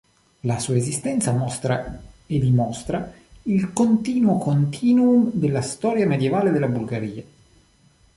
La 0.39 0.57
sua 0.57 0.77
esistenza 0.77 1.31
mostra 1.31 1.85
e 2.25 2.39
dimostra 2.39 3.13
il 3.43 3.71
continuo 3.71 4.39
continuum 4.39 5.29
della 5.31 5.61
storia 5.61 6.07
medievale 6.07 6.49
della 6.49 6.67
Bulgaria. 6.67 7.23